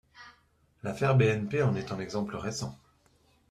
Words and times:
L’affaire 0.81 1.15
BNP 1.15 1.61
en 1.61 1.75
est 1.75 1.91
un 1.91 1.99
exemple 1.99 2.35
récent. 2.35 2.75